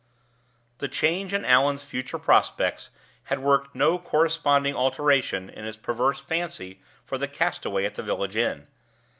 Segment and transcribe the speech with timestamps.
[0.79, 2.89] The change in Allan's future prospects
[3.25, 8.35] had worked no corresponding alteration in his perverse fancy for the castaway at the village
[8.35, 8.65] inn.